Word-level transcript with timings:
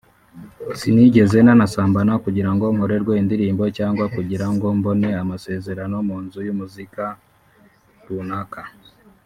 sinigeze 0.79 1.37
nanasambana 1.45 2.13
kugira 2.25 2.49
ngo 2.55 2.65
nkorerwe 2.73 3.13
indirimbo 3.21 3.63
cyangwa 3.77 4.05
kugira 4.15 4.45
ngo 4.53 4.65
mbone 4.77 5.07
amasezerano 5.21 5.97
mu 6.07 6.17
nzu 6.23 6.39
y’umuziki 6.47 7.05
runaka 8.07 8.61